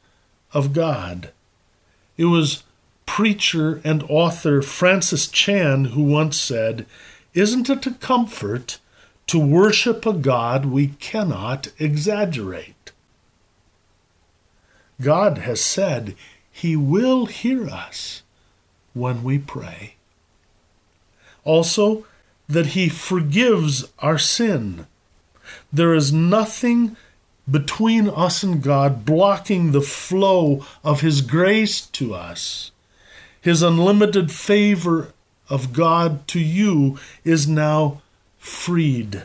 of 0.53 0.73
God. 0.73 1.31
It 2.17 2.27
was 2.27 2.65
preacher 3.07 3.81
and 3.85 4.03
author 4.09 4.61
Francis 4.61 5.29
Chan 5.29 5.87
who 5.87 6.03
once 6.03 6.39
said, 6.39 6.87
Isn't 7.33 7.71
it 7.71 7.87
a 7.87 7.93
comfort 7.93 8.79
to 9.29 9.39
worship 9.39 10.05
a 10.05 10.13
God 10.13 10.67
we 10.67 10.89
cannot 10.89 11.69
exaggerate? 11.79 12.75
God 15.01 15.39
has 15.39 15.61
said 15.61 16.15
He 16.51 16.77
will 16.77 17.27
hear 17.27 17.69
us 17.69 18.23
when 18.95 19.23
we 19.23 19.39
pray. 19.39 19.95
Also, 21.45 22.05
that 22.49 22.69
He 22.69 22.89
forgives 22.89 23.85
our 24.01 24.19
sin. 24.19 24.87
There 25.73 25.95
is 25.95 26.13
nothing 26.13 26.97
between 27.51 28.09
us 28.09 28.43
and 28.43 28.63
God 28.63 29.05
blocking 29.05 29.73
the 29.73 29.83
flow 29.83 30.65
of 30.83 31.01
His 31.01 31.21
grace 31.23 31.81
to 31.81 32.15
us. 32.15 32.73
His 33.41 33.63
unlimited 33.63 34.31
favor 34.33 35.13
of 35.49 35.73
God 35.73 36.27
to 36.29 36.41
you 36.41 36.99
is 37.25 37.49
now 37.49 38.03
freed. 38.39 39.25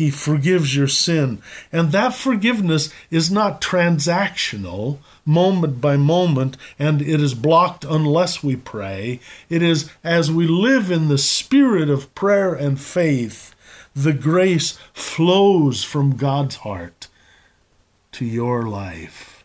He 0.00 0.10
forgives 0.10 0.74
your 0.74 0.88
sin. 0.88 1.42
And 1.70 1.92
that 1.92 2.14
forgiveness 2.14 2.90
is 3.10 3.30
not 3.30 3.60
transactional, 3.60 4.96
moment 5.26 5.82
by 5.82 5.98
moment, 5.98 6.56
and 6.78 7.02
it 7.02 7.20
is 7.20 7.34
blocked 7.34 7.84
unless 7.84 8.42
we 8.42 8.56
pray. 8.56 9.20
It 9.50 9.62
is 9.62 9.90
as 10.02 10.32
we 10.32 10.46
live 10.46 10.90
in 10.90 11.08
the 11.08 11.18
spirit 11.18 11.90
of 11.90 12.14
prayer 12.14 12.54
and 12.54 12.80
faith, 12.80 13.54
the 13.94 14.14
grace 14.14 14.78
flows 14.94 15.84
from 15.84 16.16
God's 16.16 16.56
heart 16.56 17.08
to 18.12 18.24
your 18.24 18.62
life. 18.62 19.44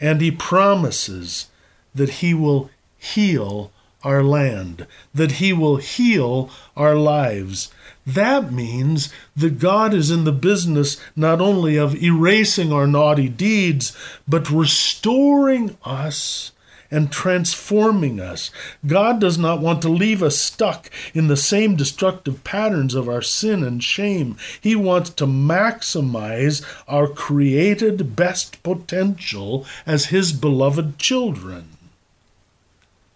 And 0.00 0.20
He 0.20 0.32
promises 0.32 1.46
that 1.94 2.14
He 2.24 2.34
will 2.34 2.70
heal 2.98 3.70
our 4.02 4.22
land, 4.22 4.86
that 5.14 5.32
He 5.32 5.52
will 5.52 5.76
heal 5.76 6.50
our 6.76 6.94
lives. 6.94 7.70
That 8.06 8.52
means 8.52 9.12
that 9.36 9.58
God 9.58 9.94
is 9.94 10.10
in 10.10 10.24
the 10.24 10.32
business 10.32 11.00
not 11.14 11.40
only 11.40 11.76
of 11.76 12.02
erasing 12.02 12.72
our 12.72 12.86
naughty 12.86 13.28
deeds, 13.28 13.96
but 14.26 14.50
restoring 14.50 15.76
us 15.84 16.52
and 16.90 17.12
transforming 17.12 18.18
us. 18.18 18.50
God 18.86 19.20
does 19.20 19.38
not 19.38 19.60
want 19.60 19.80
to 19.82 19.88
leave 19.88 20.22
us 20.22 20.36
stuck 20.36 20.90
in 21.14 21.28
the 21.28 21.36
same 21.36 21.76
destructive 21.76 22.42
patterns 22.42 22.94
of 22.94 23.08
our 23.08 23.22
sin 23.22 23.62
and 23.62 23.82
shame. 23.82 24.36
He 24.60 24.74
wants 24.74 25.10
to 25.10 25.26
maximize 25.26 26.64
our 26.88 27.06
created 27.06 28.16
best 28.16 28.62
potential 28.62 29.64
as 29.86 30.06
His 30.06 30.32
beloved 30.32 30.98
children. 30.98 31.68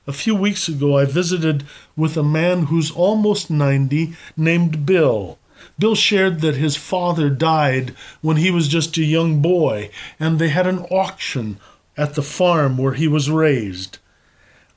A 0.07 0.13
few 0.13 0.35
weeks 0.35 0.69
ago, 0.69 0.99
I 0.99 1.07
visited 1.07 1.65
with 1.97 2.19
a 2.19 2.23
man 2.23 2.65
who's 2.65 2.91
almost 2.91 3.51
90 3.51 4.15
named 4.37 4.85
Bill. 4.85 5.39
Bill 5.79 5.95
shared 5.95 6.41
that 6.41 6.57
his 6.57 6.77
father 6.77 7.31
died 7.31 7.95
when 8.21 8.37
he 8.37 8.51
was 8.51 8.69
just 8.69 8.99
a 8.99 9.03
young 9.03 9.41
boy, 9.41 9.91
and 10.21 10.39
they 10.39 10.51
had 10.51 10.67
an 10.67 10.81
auction 10.91 11.59
at 11.97 12.17
the 12.17 12.23
farm 12.23 12.77
where 12.77 12.93
he 12.93 13.09
was 13.09 13.31
raised. 13.31 13.97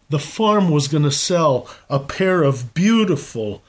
The 0.10 0.20
farm 0.20 0.70
was 0.70 0.88
going 0.88 1.04
to 1.04 1.12
sell 1.12 1.70
a 1.90 2.00
pair 2.00 2.44
of 2.44 2.74
beautiful, 2.74 3.62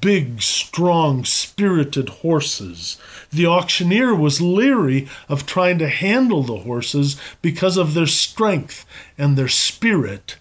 big, 0.00 0.42
strong, 0.42 1.24
spirited 1.24 2.08
horses. 2.08 2.98
The 3.30 3.46
auctioneer 3.46 4.16
was 4.16 4.40
leery 4.40 5.08
of 5.28 5.46
trying 5.46 5.78
to 5.78 5.88
handle 5.88 6.42
the 6.42 6.58
horses 6.58 7.20
because 7.40 7.76
of 7.76 7.94
their 7.94 8.08
strength 8.08 8.84
and 9.16 9.38
their 9.38 9.46
spirit. 9.46 10.38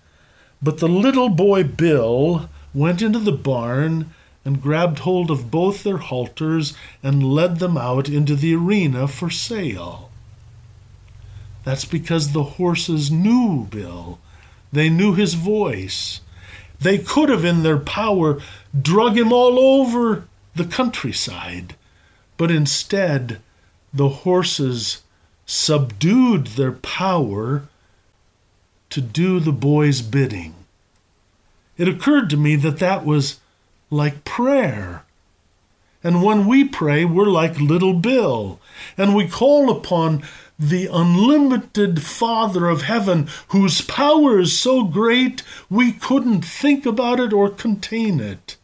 But 0.64 0.78
the 0.78 0.88
little 0.88 1.28
boy 1.28 1.64
Bill 1.66 2.50
went 2.74 3.02
into 3.02 3.20
the 3.20 3.34
barn 3.34 4.12
and 4.46 4.62
grabbed 4.62 5.00
hold 5.00 5.30
of 5.30 5.52
both 5.52 5.84
their 5.84 5.98
halters 5.98 6.74
and 7.04 7.34
led 7.34 7.60
them 7.60 7.78
out 7.78 8.08
into 8.08 8.36
the 8.36 8.56
arena 8.56 9.10
for 9.10 9.30
sale. 9.30 10.10
That's 11.66 11.86
because 11.86 12.32
the 12.32 12.44
horses 12.44 13.12
knew 13.12 13.68
Bill. 13.70 14.20
They 14.72 14.90
knew 14.90 15.14
his 15.14 15.34
voice. 15.34 16.22
They 16.80 16.98
could 16.98 17.30
have, 17.30 17.46
in 17.46 17.64
their 17.64 17.78
power, 17.78 18.42
drug 18.80 19.18
him 19.18 19.32
all 19.32 19.60
over 19.60 20.28
the 20.56 20.66
countryside. 20.66 21.76
But 22.38 22.52
instead, 22.52 23.40
the 23.94 24.10
horses 24.10 25.04
subdued 25.46 26.48
their 26.48 26.72
power 26.72 27.68
to 28.94 29.02
do 29.02 29.40
the 29.40 29.52
boy's 29.52 30.04
bidding. 30.04 30.54
It 31.78 31.88
occurred 31.88 32.30
to 32.30 32.38
me 32.38 32.56
that 32.58 32.78
that 32.78 33.04
was 33.04 33.40
like 33.90 34.24
prayer. 34.24 35.04
And 36.04 36.22
when 36.22 36.46
we 36.46 36.64
pray, 36.64 37.04
we're 37.04 37.26
like 37.26 37.60
little 37.60 37.96
Bill, 37.96 38.60
and 38.96 39.16
we 39.16 39.28
call 39.28 39.72
upon 39.72 40.22
the 40.60 40.86
unlimited 40.86 42.04
Father 42.04 42.70
of 42.70 42.84
heaven, 42.84 43.28
whose 43.48 43.82
power 43.82 44.40
is 44.40 44.60
so 44.60 44.84
great 44.84 45.42
we 45.72 45.92
couldn't 45.92 46.46
think 46.46 46.86
about 46.86 47.20
it 47.20 47.34
or 47.34 47.50
contain 47.50 48.20
it. 48.20 48.58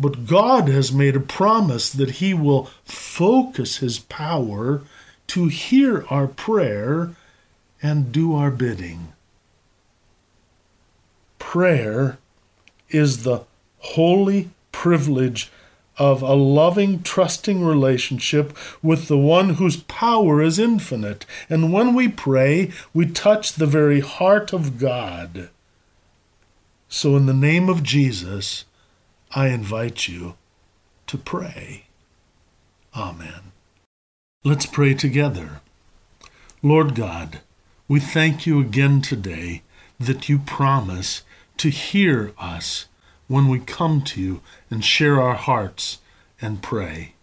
But 0.00 0.26
God 0.26 0.68
has 0.68 0.92
made 0.92 1.14
a 1.14 1.20
promise 1.20 1.90
that 1.90 2.18
He 2.22 2.34
will 2.34 2.64
focus 2.84 3.76
His 3.76 4.00
power 4.00 4.82
to 5.28 5.46
hear 5.46 6.04
our 6.10 6.26
prayer 6.26 7.14
and 7.82 8.12
do 8.12 8.34
our 8.34 8.50
bidding. 8.50 9.12
Prayer 11.38 12.18
is 12.90 13.22
the 13.22 13.44
holy 13.78 14.50
privilege 14.72 15.50
of 15.98 16.22
a 16.22 16.34
loving, 16.34 17.02
trusting 17.02 17.64
relationship 17.64 18.56
with 18.82 19.08
the 19.08 19.18
one 19.18 19.54
whose 19.54 19.78
power 19.84 20.42
is 20.42 20.58
infinite. 20.58 21.24
And 21.48 21.72
when 21.72 21.94
we 21.94 22.08
pray, 22.08 22.72
we 22.92 23.06
touch 23.06 23.54
the 23.54 23.66
very 23.66 24.00
heart 24.00 24.52
of 24.52 24.78
God. 24.78 25.48
So, 26.88 27.16
in 27.16 27.26
the 27.26 27.34
name 27.34 27.68
of 27.68 27.82
Jesus, 27.82 28.64
I 29.34 29.48
invite 29.48 30.06
you 30.06 30.34
to 31.06 31.18
pray. 31.18 31.86
Amen. 32.94 33.52
Let's 34.44 34.66
pray 34.66 34.94
together. 34.94 35.60
Lord 36.62 36.94
God, 36.94 37.40
we 37.88 38.00
thank 38.00 38.46
you 38.46 38.60
again 38.60 39.00
today 39.00 39.62
that 40.00 40.28
you 40.28 40.38
promise 40.38 41.22
to 41.56 41.70
hear 41.70 42.32
us 42.38 42.86
when 43.28 43.48
we 43.48 43.60
come 43.60 44.02
to 44.02 44.20
you 44.20 44.40
and 44.70 44.84
share 44.84 45.20
our 45.20 45.34
hearts 45.34 45.98
and 46.40 46.62
pray. 46.62 47.14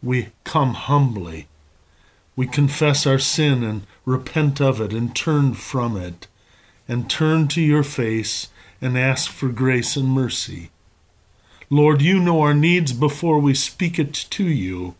We 0.00 0.28
come 0.44 0.74
humbly. 0.74 1.48
We 2.36 2.46
confess 2.46 3.04
our 3.04 3.18
sin 3.18 3.64
and 3.64 3.84
repent 4.04 4.60
of 4.60 4.80
it 4.80 4.92
and 4.92 5.14
turn 5.14 5.54
from 5.54 5.96
it 5.96 6.28
and 6.86 7.10
turn 7.10 7.48
to 7.48 7.60
your 7.60 7.82
face 7.82 8.48
and 8.80 8.96
ask 8.96 9.28
for 9.28 9.48
grace 9.48 9.96
and 9.96 10.08
mercy. 10.08 10.70
Lord, 11.68 12.00
you 12.00 12.20
know 12.20 12.40
our 12.42 12.54
needs 12.54 12.92
before 12.92 13.40
we 13.40 13.54
speak 13.54 13.98
it 13.98 14.14
to 14.14 14.44
you. 14.44 14.94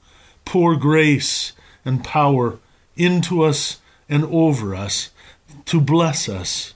Pour 0.45 0.75
grace 0.75 1.53
and 1.85 2.03
power 2.03 2.59
into 2.97 3.43
us 3.45 3.79
and 4.09 4.25
over 4.25 4.75
us 4.75 5.11
to 5.67 5.81
bless 5.81 6.29
us. 6.29 6.75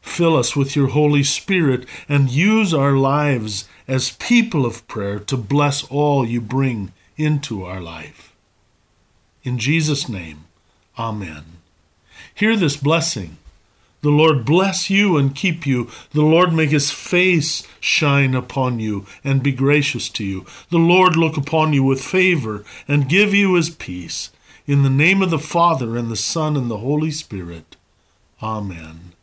Fill 0.00 0.36
us 0.36 0.56
with 0.56 0.74
your 0.74 0.88
Holy 0.88 1.22
Spirit 1.22 1.86
and 2.08 2.30
use 2.30 2.72
our 2.72 2.92
lives 2.92 3.68
as 3.86 4.12
people 4.12 4.64
of 4.64 4.86
prayer 4.88 5.18
to 5.18 5.36
bless 5.36 5.84
all 5.84 6.26
you 6.26 6.40
bring 6.40 6.92
into 7.16 7.64
our 7.64 7.80
life. 7.80 8.34
In 9.42 9.58
Jesus' 9.58 10.08
name, 10.08 10.44
Amen. 10.98 11.44
Hear 12.34 12.56
this 12.56 12.76
blessing. 12.76 13.36
The 14.00 14.10
Lord 14.10 14.44
bless 14.44 14.90
you 14.90 15.16
and 15.16 15.34
keep 15.34 15.66
you. 15.66 15.90
The 16.12 16.22
Lord 16.22 16.52
make 16.52 16.70
his 16.70 16.90
face 16.90 17.66
shine 17.80 18.34
upon 18.34 18.78
you 18.78 19.06
and 19.24 19.42
be 19.42 19.52
gracious 19.52 20.08
to 20.10 20.24
you. 20.24 20.46
The 20.70 20.78
Lord 20.78 21.16
look 21.16 21.36
upon 21.36 21.72
you 21.72 21.82
with 21.82 22.00
favor 22.00 22.64
and 22.86 23.08
give 23.08 23.34
you 23.34 23.54
his 23.54 23.70
peace. 23.70 24.30
In 24.68 24.82
the 24.82 24.90
name 24.90 25.22
of 25.22 25.30
the 25.30 25.38
Father, 25.38 25.96
and 25.96 26.10
the 26.10 26.14
Son, 26.14 26.54
and 26.54 26.70
the 26.70 26.76
Holy 26.76 27.10
Spirit. 27.10 27.76
Amen. 28.42 29.14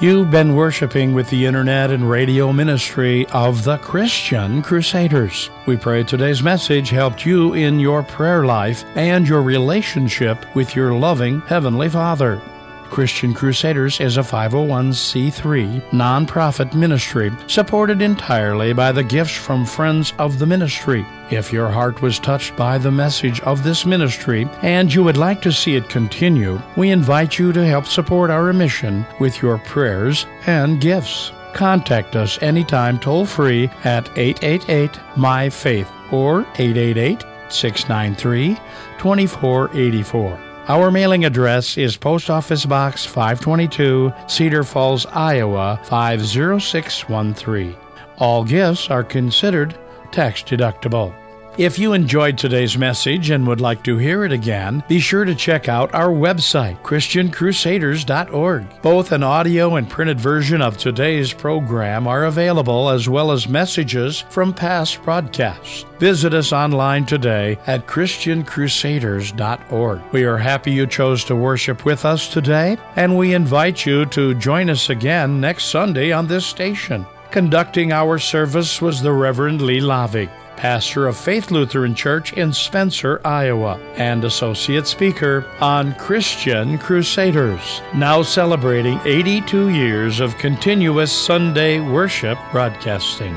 You've 0.00 0.30
been 0.30 0.56
worshiping 0.56 1.12
with 1.12 1.28
the 1.28 1.44
internet 1.44 1.90
and 1.90 2.08
radio 2.08 2.50
ministry 2.50 3.26
of 3.26 3.64
the 3.64 3.76
Christian 3.76 4.62
Crusaders. 4.62 5.50
We 5.66 5.76
pray 5.76 6.04
today's 6.04 6.42
message 6.42 6.88
helped 6.88 7.26
you 7.26 7.52
in 7.52 7.78
your 7.78 8.02
prayer 8.02 8.46
life 8.46 8.82
and 8.96 9.28
your 9.28 9.42
relationship 9.42 10.38
with 10.56 10.74
your 10.74 10.94
loving 10.94 11.42
Heavenly 11.42 11.90
Father. 11.90 12.40
Christian 12.90 13.34
Crusaders 13.34 14.00
is 14.00 14.16
a 14.16 14.22
501c3 14.22 15.90
nonprofit 15.90 16.74
ministry 16.74 17.32
supported 17.46 18.02
entirely 18.02 18.72
by 18.72 18.92
the 18.92 19.02
gifts 19.02 19.34
from 19.34 19.66
friends 19.66 20.12
of 20.18 20.38
the 20.38 20.46
ministry. 20.46 21.06
If 21.30 21.52
your 21.52 21.68
heart 21.68 22.02
was 22.02 22.18
touched 22.18 22.56
by 22.56 22.78
the 22.78 22.90
message 22.90 23.40
of 23.40 23.64
this 23.64 23.84
ministry 23.84 24.48
and 24.62 24.92
you 24.92 25.02
would 25.02 25.16
like 25.16 25.42
to 25.42 25.52
see 25.52 25.76
it 25.76 25.88
continue, 25.88 26.60
we 26.76 26.90
invite 26.90 27.38
you 27.38 27.52
to 27.52 27.66
help 27.66 27.86
support 27.86 28.30
our 28.30 28.52
mission 28.52 29.06
with 29.20 29.42
your 29.42 29.58
prayers 29.58 30.26
and 30.46 30.80
gifts. 30.80 31.32
Contact 31.54 32.16
us 32.16 32.40
anytime 32.42 32.98
toll 32.98 33.24
free 33.26 33.70
at 33.84 34.08
888 34.16 34.98
My 35.16 35.48
Faith 35.48 35.90
or 36.10 36.40
888 36.58 37.24
693 37.48 38.54
2484. 38.98 40.53
Our 40.66 40.90
mailing 40.90 41.26
address 41.26 41.76
is 41.76 41.98
Post 41.98 42.30
Office 42.30 42.64
Box 42.64 43.04
522, 43.04 44.10
Cedar 44.26 44.64
Falls, 44.64 45.04
Iowa 45.04 45.78
50613. 45.84 47.76
All 48.16 48.44
gifts 48.44 48.88
are 48.88 49.04
considered 49.04 49.78
tax 50.10 50.42
deductible. 50.42 51.14
If 51.56 51.78
you 51.78 51.92
enjoyed 51.92 52.36
today's 52.36 52.76
message 52.76 53.30
and 53.30 53.46
would 53.46 53.60
like 53.60 53.84
to 53.84 53.96
hear 53.96 54.24
it 54.24 54.32
again, 54.32 54.82
be 54.88 54.98
sure 54.98 55.24
to 55.24 55.36
check 55.36 55.68
out 55.68 55.94
our 55.94 56.08
website, 56.08 56.82
ChristianCrusaders.org. 56.82 58.82
Both 58.82 59.12
an 59.12 59.22
audio 59.22 59.76
and 59.76 59.88
printed 59.88 60.18
version 60.18 60.60
of 60.60 60.76
today's 60.76 61.32
program 61.32 62.08
are 62.08 62.24
available, 62.24 62.90
as 62.90 63.08
well 63.08 63.30
as 63.30 63.48
messages 63.48 64.22
from 64.30 64.52
past 64.52 65.00
broadcasts. 65.04 65.84
Visit 66.00 66.34
us 66.34 66.52
online 66.52 67.06
today 67.06 67.56
at 67.68 67.86
ChristianCrusaders.org. 67.86 70.02
We 70.10 70.24
are 70.24 70.38
happy 70.38 70.72
you 70.72 70.88
chose 70.88 71.22
to 71.26 71.36
worship 71.36 71.84
with 71.84 72.04
us 72.04 72.32
today, 72.32 72.76
and 72.96 73.16
we 73.16 73.32
invite 73.32 73.86
you 73.86 74.06
to 74.06 74.34
join 74.34 74.70
us 74.70 74.90
again 74.90 75.40
next 75.40 75.66
Sunday 75.66 76.10
on 76.10 76.26
this 76.26 76.46
station. 76.46 77.06
Conducting 77.30 77.92
our 77.92 78.18
service 78.18 78.82
was 78.82 79.00
the 79.00 79.12
Reverend 79.12 79.62
Lee 79.62 79.78
Laaveg 79.78 80.28
pastor 80.56 81.06
of 81.06 81.16
Faith 81.16 81.50
Lutheran 81.50 81.94
Church 81.94 82.32
in 82.32 82.52
Spencer, 82.52 83.20
Iowa, 83.24 83.78
and 83.96 84.24
associate 84.24 84.86
speaker 84.86 85.46
on 85.60 85.94
Christian 85.94 86.78
Crusaders, 86.78 87.82
now 87.94 88.22
celebrating 88.22 89.00
82 89.04 89.70
years 89.70 90.20
of 90.20 90.36
continuous 90.38 91.12
Sunday 91.12 91.80
worship 91.80 92.38
broadcasting. 92.52 93.36